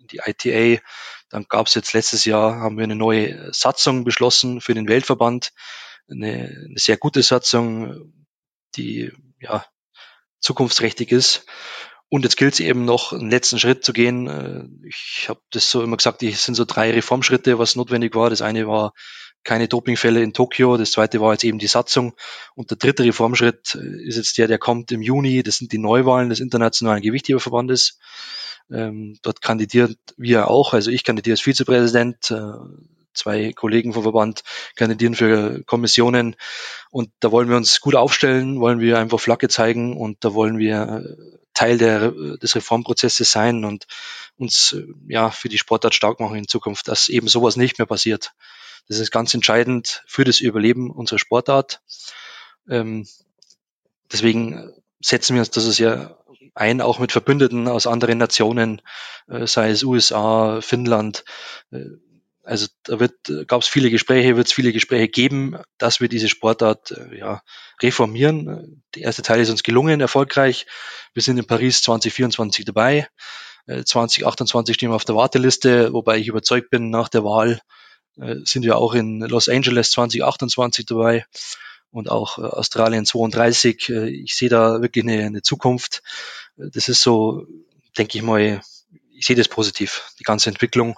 [0.00, 0.82] in die ITA.
[1.28, 5.52] Dann gab es jetzt letztes Jahr haben wir eine neue Satzung beschlossen für den Weltverband,
[6.10, 8.12] eine, sehr gute Satzung,
[8.76, 9.64] die ja
[10.40, 11.46] zukunftsträchtig ist.
[12.08, 14.28] Und jetzt gilt es eben noch, einen letzten Schritt zu gehen.
[14.28, 18.30] Äh, ich habe das so immer gesagt, es sind so drei Reformschritte, was notwendig war.
[18.30, 18.92] Das eine war
[19.46, 22.14] keine Dopingfälle in Tokio, das zweite war jetzt eben die Satzung
[22.56, 25.42] und der dritte Reformschritt äh, ist jetzt der, der kommt im Juni.
[25.42, 27.98] Das sind die Neuwahlen des Internationalen Gewichtheberverbandes.
[28.70, 32.52] Ähm, dort kandidiert wir auch, also ich kandidiere als Vizepräsident, äh,
[33.16, 34.42] zwei Kollegen vom Verband
[34.74, 36.36] kandidieren für Kommissionen
[36.90, 40.58] und da wollen wir uns gut aufstellen, wollen wir einfach Flagge zeigen und da wollen
[40.58, 43.86] wir äh, Teil der, des Reformprozesses sein und
[44.36, 47.86] uns äh, ja für die Sportart stark machen in Zukunft, dass eben sowas nicht mehr
[47.86, 48.32] passiert.
[48.88, 51.80] Das ist ganz entscheidend für das Überleben unserer Sportart.
[52.68, 53.06] Ähm,
[54.12, 56.16] deswegen setzen wir uns das ja
[56.54, 58.80] ein, auch mit Verbündeten aus anderen Nationen,
[59.28, 61.24] äh, sei es USA, Finnland,
[62.46, 63.14] also da wird,
[63.48, 67.42] gab es viele Gespräche, wird es viele Gespräche geben, dass wir diese Sportart äh, ja,
[67.82, 68.82] reformieren.
[68.94, 70.66] Der erste Teil ist uns gelungen, erfolgreich.
[71.12, 73.08] Wir sind in Paris 2024 dabei.
[73.66, 77.60] 2028 äh, stehen wir auf der Warteliste, wobei ich überzeugt bin, nach der Wahl
[78.16, 81.26] äh, sind wir auch in Los Angeles 2028 dabei
[81.90, 83.88] und auch Australien 32.
[83.88, 86.02] Ich sehe da wirklich eine, eine Zukunft.
[86.56, 87.44] Das ist so,
[87.98, 88.60] denke ich mal,
[89.10, 90.96] ich sehe das positiv, die ganze Entwicklung.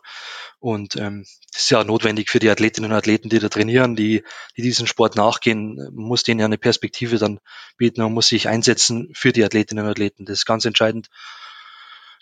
[0.61, 4.25] Und ähm, das ist ja notwendig für die Athletinnen und Athleten, die da trainieren, die,
[4.57, 5.77] die diesen Sport nachgehen.
[5.77, 7.39] Man muss denen ja eine Perspektive dann
[7.77, 8.03] bieten.
[8.03, 10.25] Man muss sich einsetzen für die Athletinnen und Athleten.
[10.25, 11.09] Das ist ganz entscheidend.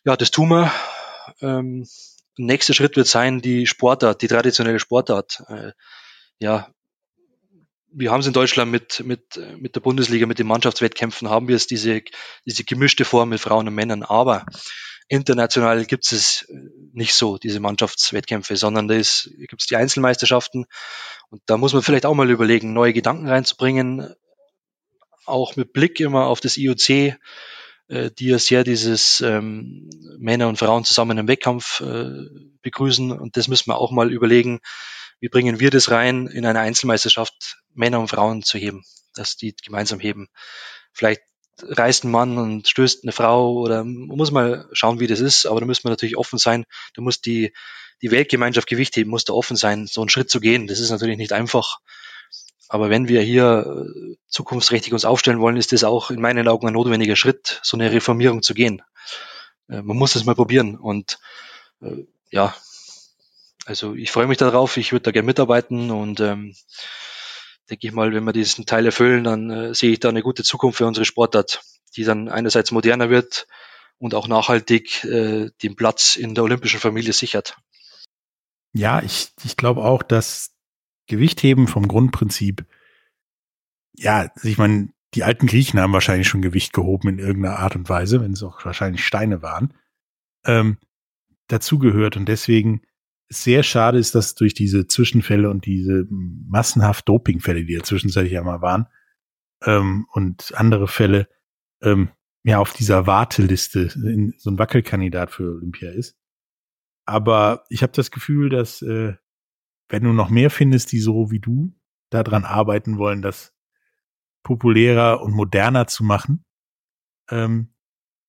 [0.05, 0.70] Ja, das tun wir.
[1.40, 1.87] Ähm,
[2.37, 5.42] nächster Schritt wird sein, die Sportart, die traditionelle Sportart.
[5.49, 5.72] Äh,
[6.38, 6.68] ja,
[7.90, 11.57] wir haben es in Deutschland mit, mit, mit der Bundesliga, mit den Mannschaftswettkämpfen, haben wir
[11.57, 12.03] es diese,
[12.44, 14.03] diese gemischte Form mit Frauen und Männern.
[14.03, 14.44] Aber
[15.09, 16.55] International gibt es äh,
[16.92, 20.66] nicht so, diese Mannschaftswettkämpfe, sondern da gibt es die Einzelmeisterschaften.
[21.31, 24.14] Und da muss man vielleicht auch mal überlegen, neue Gedanken reinzubringen,
[25.25, 26.88] auch mit Blick immer auf das IOC,
[27.88, 32.12] äh, die ja sehr dieses ähm, Männer und Frauen zusammen im Wettkampf äh,
[32.62, 33.12] begrüßen.
[33.12, 34.61] Und das müssen wir auch mal überlegen,
[35.21, 39.55] wie bringen wir das rein, in einer Einzelmeisterschaft Männer und Frauen zu heben, dass die
[39.55, 40.29] gemeinsam heben.
[40.92, 41.23] Vielleicht
[41.62, 45.47] reißt ein Mann und stößt eine Frau oder man muss mal schauen, wie das ist,
[45.47, 46.64] aber da müssen wir natürlich offen sein.
[46.95, 47.53] Da muss die,
[48.03, 50.66] die Weltgemeinschaft Gewicht heben, muss da offen sein, so einen Schritt zu gehen.
[50.66, 51.79] Das ist natürlich nicht einfach.
[52.69, 56.66] Aber wenn wir hier äh, zukunftsträchtig uns aufstellen wollen, ist das auch in meinen Augen
[56.66, 58.83] ein notwendiger Schritt, so eine Reformierung zu gehen.
[59.69, 60.77] Äh, man muss es mal probieren.
[60.77, 61.19] Und
[61.81, 62.55] äh, ja,
[63.66, 66.55] also ich freue mich darauf, ich würde da gerne mitarbeiten und ähm,
[67.71, 70.43] denke ich mal, wenn wir diesen Teil erfüllen, dann äh, sehe ich da eine gute
[70.43, 71.63] Zukunft für unsere Sportart,
[71.97, 73.47] die dann einerseits moderner wird
[73.99, 77.57] und auch nachhaltig äh, den Platz in der olympischen Familie sichert.
[78.73, 80.53] Ja, ich, ich glaube auch, dass
[81.07, 82.67] Gewichtheben vom Grundprinzip,
[83.95, 87.89] ja, ich meine, die alten Griechen haben wahrscheinlich schon Gewicht gehoben in irgendeiner Art und
[87.89, 89.73] Weise, wenn es auch wahrscheinlich Steine waren,
[90.45, 90.79] ähm,
[91.49, 92.17] dazugehört.
[92.17, 92.83] Und deswegen
[93.29, 98.43] sehr schade ist, dass durch diese Zwischenfälle und diese massenhaft Dopingfälle, die ja zwischenzeitlich ja
[98.43, 98.87] mal waren,
[99.65, 101.29] ähm, und andere Fälle,
[101.83, 102.11] ähm,
[102.45, 106.17] ja, auf dieser Warteliste in, so ein Wackelkandidat für Olympia ist.
[107.05, 109.15] Aber ich habe das Gefühl, dass äh,
[109.89, 111.75] wenn du noch mehr findest, die so wie du
[112.11, 113.53] daran arbeiten wollen, das
[114.45, 116.45] populärer und moderner zu machen,
[117.31, 117.75] ähm,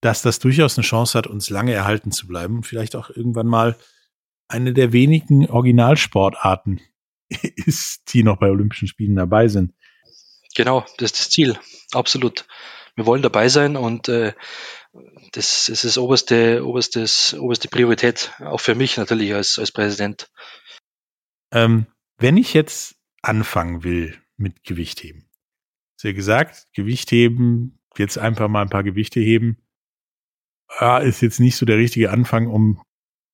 [0.02, 3.48] dass das durchaus eine Chance hat, uns lange erhalten zu bleiben und vielleicht auch irgendwann
[3.48, 3.76] mal
[4.48, 6.82] eine der wenigen Originalsportarten
[7.56, 9.74] ist, die noch bei Olympischen Spielen dabei sind.
[10.56, 11.60] Genau, das ist das Ziel,
[11.92, 12.48] absolut.
[12.96, 14.34] Wir wollen dabei sein und äh,
[15.34, 20.32] das, das ist oberste, oberstes, oberste Priorität, auch für mich natürlich als, als Präsident.
[21.52, 21.86] Ähm,
[22.18, 25.30] wenn ich jetzt anfangen will mit Gewichtheben,
[25.98, 29.58] ist ja gesagt, Gewichtheben, jetzt einfach mal ein paar Gewichte heben,
[30.80, 32.82] ja, ist jetzt nicht so der richtige Anfang, um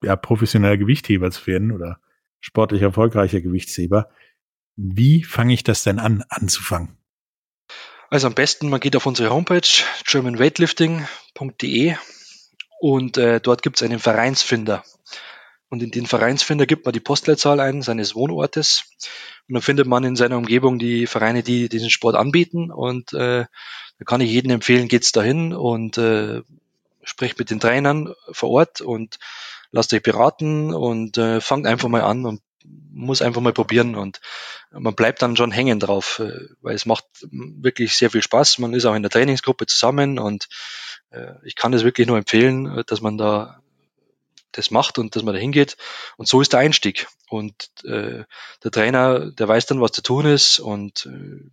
[0.04, 2.00] ja, professioneller Gewichtheber zu werden oder
[2.40, 4.10] sportlich erfolgreicher Gewichtsheber.
[4.76, 6.98] Wie fange ich das denn an, anzufangen?
[8.10, 9.62] Also am besten, man geht auf unsere Homepage
[10.06, 11.96] germanweightlifting.de
[12.80, 14.84] und äh, dort gibt es einen Vereinsfinder.
[15.70, 18.84] Und in den Vereinsfinder gibt man die Postleitzahl ein seines Wohnortes
[19.48, 22.72] und dann findet man in seiner Umgebung die Vereine, die diesen Sport anbieten.
[22.72, 23.46] Und äh,
[24.00, 26.42] da kann ich jedem empfehlen, geht's dahin und äh,
[27.04, 29.20] sprecht mit den Trainern vor Ort und
[29.74, 32.42] lasst euch beraten und äh, fangt einfach mal an und
[32.94, 34.22] muss einfach mal probieren und
[34.72, 38.60] man bleibt dann schon hängen drauf, äh, weil es macht wirklich sehr viel Spaß.
[38.60, 40.48] Man ist auch in der Trainingsgruppe zusammen und
[41.10, 43.60] äh, ich kann es wirklich nur empfehlen, dass man da
[44.52, 45.78] das macht und dass man da hingeht.
[46.16, 47.08] Und so ist der Einstieg.
[47.28, 48.24] Und äh,
[48.64, 50.60] der Trainer, der weiß dann, was zu tun ist.
[50.60, 51.10] Und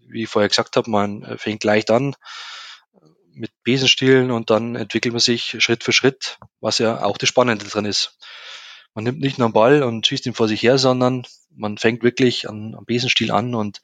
[0.07, 2.15] wie ich vorher gesagt habe, man fängt leicht an
[3.41, 7.65] mit Besenstielen und dann entwickelt man sich Schritt für Schritt, was ja auch das Spannende
[7.65, 8.19] drin ist.
[8.95, 12.03] Man nimmt nicht nur einen Ball und schießt ihn vor sich her, sondern man fängt
[12.03, 13.81] wirklich an, am Besenstiel an und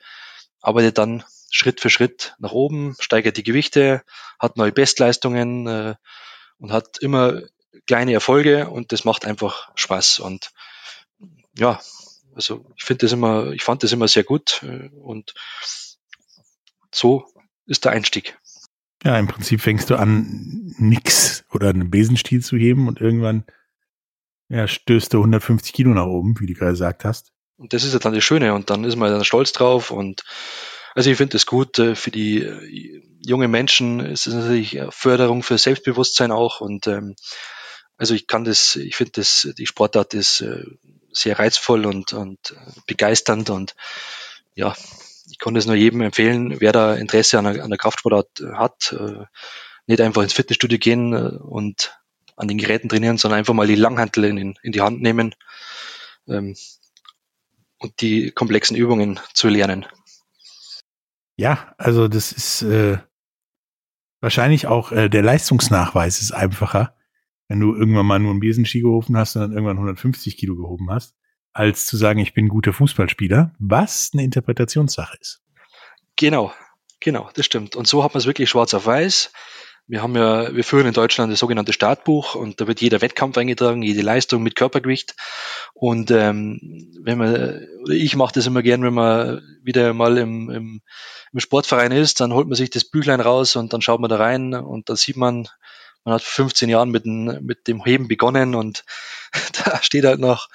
[0.61, 4.03] arbeitet dann Schritt für Schritt nach oben, steigert die Gewichte,
[4.39, 5.95] hat neue Bestleistungen äh,
[6.59, 7.41] und hat immer
[7.87, 10.19] kleine Erfolge und das macht einfach Spaß.
[10.19, 10.53] Und
[11.57, 11.81] ja,
[12.35, 15.35] also ich finde das immer, ich fand das immer sehr gut äh, und
[16.93, 17.27] so
[17.65, 18.39] ist der Einstieg.
[19.05, 23.45] Ja, im Prinzip fängst du an, nix oder einen Besenstiel zu heben und irgendwann
[24.49, 27.33] ja, stößt du 150 Kilo nach oben, wie du gerade gesagt hast.
[27.57, 30.25] Und das ist ja dann das Schöne und dann ist man dann stolz drauf und
[30.95, 34.01] also ich finde das gut äh, für die äh, junge Menschen.
[34.01, 37.17] Es ist natürlich Förderung für Selbstbewusstsein auch und ähm,
[37.99, 40.65] also ich kann das, ich finde das, die Sportart ist äh,
[41.13, 42.55] sehr reizvoll und, und
[42.87, 43.75] begeisternd und
[44.55, 44.75] ja,
[45.31, 48.53] ich kann das nur jedem empfehlen, wer da Interesse an der, an der Kraftsportart äh,
[48.55, 49.25] hat, äh,
[49.87, 51.99] nicht einfach ins Fitnessstudio gehen äh, und
[52.37, 55.35] an den Geräten trainieren, sondern einfach mal die Langhantel in, in die Hand nehmen
[56.29, 56.55] ähm,
[57.79, 59.87] und die komplexen Übungen zu lernen.
[61.37, 62.99] Ja, also das ist äh,
[64.21, 66.95] wahrscheinlich auch äh, der Leistungsnachweis ist einfacher,
[67.49, 70.91] wenn du irgendwann mal nur einen Besenski gehoben hast und dann irgendwann 150 Kilo gehoben
[70.91, 71.15] hast,
[71.57, 75.41] als zu sagen, ich bin guter Fußballspieler, was eine Interpretationssache ist.
[76.17, 76.53] Genau,
[77.01, 77.77] genau, das stimmt.
[77.77, 79.33] Und so hat man es wirklich schwarz auf weiß.
[79.89, 83.39] Wir haben ja, wir führen in Deutschland das sogenannte Startbuch und da wird jeder Wettkampf
[83.39, 85.15] eingetragen, jede Leistung mit Körpergewicht.
[85.73, 90.51] Und ähm, wenn man, oder ich mache das immer gern, wenn man wieder mal im,
[90.51, 90.83] im,
[91.33, 94.17] im Sportverein ist, dann holt man sich das Büchlein raus und dann schaut man da
[94.17, 95.49] rein und da sieht man,
[96.05, 98.85] man hat vor 15 Jahren mit dem, mit dem Heben begonnen und
[99.65, 100.49] da steht halt noch,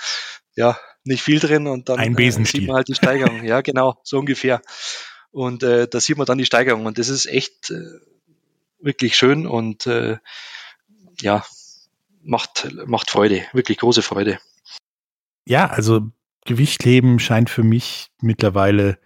[0.56, 3.44] ja, nicht viel drin und dann Ein äh, sieht man halt die Steigerung.
[3.44, 4.62] ja, genau, so ungefähr.
[5.32, 8.00] Und äh, da sieht man dann die Steigerung und das ist echt äh,
[8.80, 10.18] wirklich schön und äh,
[11.22, 11.46] ja,
[12.24, 14.40] macht, macht Freude, wirklich große Freude.
[15.46, 16.12] Ja, also
[16.46, 19.00] Gewichtheben scheint für mich mittlerweile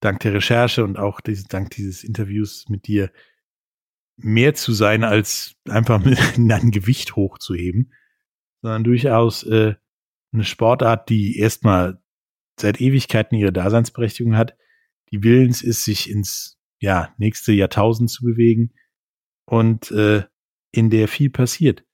[0.00, 3.10] dank der Recherche und auch dieses, dank dieses Interviews mit dir
[4.16, 6.04] mehr zu sein, als einfach
[6.36, 7.92] ein Gewicht hochzuheben,
[8.62, 9.74] sondern durchaus äh,
[10.36, 12.00] eine Sportart, die erstmal
[12.58, 14.56] seit Ewigkeiten ihre Daseinsberechtigung hat,
[15.10, 18.72] die willens ist, sich ins ja, nächste Jahrtausend zu bewegen
[19.46, 20.24] und äh,
[20.72, 21.84] in der viel passiert.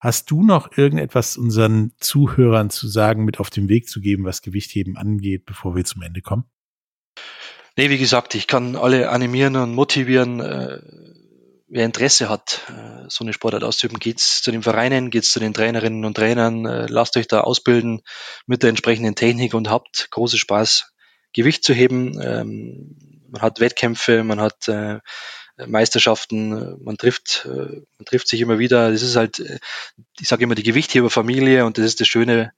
[0.00, 4.42] Hast du noch irgendetwas unseren Zuhörern zu sagen, mit auf den Weg zu geben, was
[4.42, 6.44] Gewichtheben angeht, bevor wir zum Ende kommen?
[7.76, 10.40] Nee, wie gesagt, ich kann alle animieren und motivieren.
[10.40, 10.80] Äh,
[11.74, 15.52] wer Interesse hat, äh, so eine Sportart auszuüben, geht's zu den Vereinen, geht's zu den
[15.52, 18.02] Trainerinnen und Trainern, äh, lasst euch da ausbilden
[18.46, 20.92] mit der entsprechenden Technik und habt großen Spaß,
[21.32, 22.20] Gewicht zu heben.
[22.22, 25.00] Ähm, man hat Wettkämpfe, man hat äh,
[25.66, 28.90] Meisterschaften, man trifft, man trifft sich immer wieder.
[28.90, 29.40] Das ist halt,
[30.18, 32.52] ich sage immer, die Gewichtheberfamilie und das ist das Schöne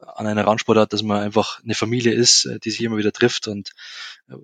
[0.00, 3.72] an einer Randsportart, dass man einfach eine Familie ist, die sich immer wieder trifft und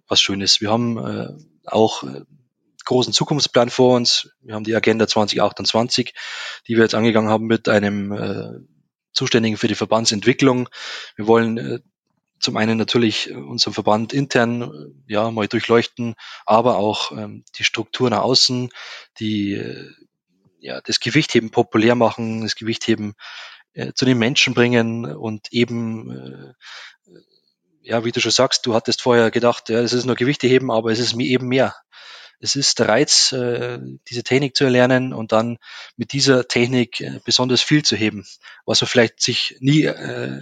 [0.09, 0.61] was Schönes.
[0.61, 2.05] Wir haben auch
[2.87, 4.31] großen Zukunftsplan vor uns.
[4.41, 6.15] Wir haben die Agenda 2028,
[6.67, 8.67] die wir jetzt angegangen haben mit einem
[9.13, 10.69] Zuständigen für die Verbandsentwicklung.
[11.17, 11.83] Wir wollen
[12.39, 18.11] zum einen natürlich unseren Verband intern äh, ja mal durchleuchten, aber auch ähm, die Struktur
[18.11, 18.71] nach außen,
[19.19, 19.91] die äh,
[20.61, 23.15] ja das Gewichtheben populär machen, das Gewichtheben
[23.73, 26.53] äh, zu den Menschen bringen und eben äh,
[27.83, 30.91] ja, wie du schon sagst, du hattest vorher gedacht, ja, es ist nur Gewichteheben, aber
[30.91, 31.75] es ist mir eben mehr.
[32.41, 35.59] Es ist der Reiz, äh, diese Technik zu erlernen und dann
[35.97, 38.27] mit dieser Technik äh, besonders viel zu heben,
[38.65, 40.41] was man vielleicht sich nie äh,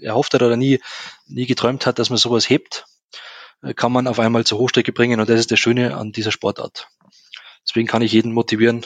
[0.00, 0.80] erhofft hat oder nie,
[1.26, 2.84] nie geträumt hat, dass man sowas hebt,
[3.76, 6.88] kann man auf einmal zur Hochstrecke bringen und das ist das Schöne an dieser Sportart.
[7.64, 8.84] Deswegen kann ich jeden motivieren,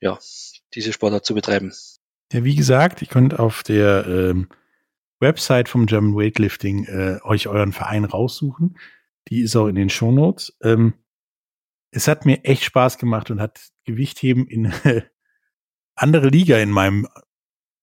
[0.00, 0.18] ja,
[0.74, 1.72] diese Sportart zu betreiben.
[2.32, 4.48] Ja, wie gesagt, ich könnt auf der ähm,
[5.20, 8.78] Website vom German Weightlifting äh, euch euren Verein raussuchen.
[9.28, 10.56] Die ist auch in den Shownotes.
[10.62, 10.94] Ähm,
[11.90, 15.02] es hat mir echt Spaß gemacht und hat Gewichtheben in äh,
[15.94, 17.06] andere Liga in meinem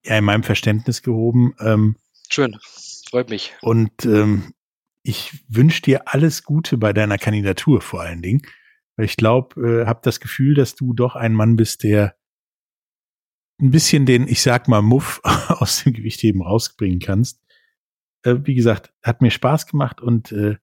[0.04, 1.54] ja, in meinem Verständnis gehoben.
[1.60, 1.98] Ähm,
[2.30, 2.58] Schön,
[3.10, 3.54] freut mich.
[3.62, 4.54] Und ähm,
[5.04, 8.42] ich wünsche dir alles Gute bei deiner Kandidatur vor allen Dingen.
[8.96, 12.18] Weil ich glaube, äh, habe das Gefühl, dass du doch ein Mann bist, der
[13.60, 17.42] ein bisschen den, ich sag mal, Muff aus dem Gewichtheben rausbringen kannst.
[18.24, 20.58] Äh, wie gesagt, hat mir Spaß gemacht und äh,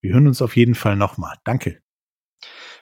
[0.00, 1.36] wir hören uns auf jeden Fall nochmal.
[1.44, 1.80] Danke.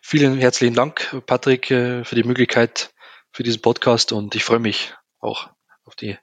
[0.02, 2.92] Vielen herzlichen Dank, Patrick, äh, für die Möglichkeit
[3.32, 5.50] für diesen Podcast und ich freue mich auch
[5.84, 6.16] auf die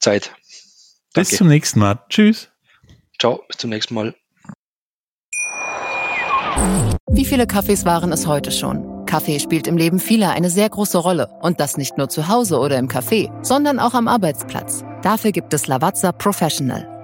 [0.00, 0.34] Zeit.
[1.12, 1.30] Danke.
[1.30, 2.04] Bis zum nächsten Mal.
[2.08, 2.50] Tschüss.
[3.20, 4.14] Ciao, bis zum nächsten Mal.
[7.10, 9.06] Wie viele Kaffees waren es heute schon?
[9.06, 11.28] Kaffee spielt im Leben vieler eine sehr große Rolle.
[11.40, 14.84] Und das nicht nur zu Hause oder im Café, sondern auch am Arbeitsplatz.
[15.02, 16.97] Dafür gibt es Lavazza Professional.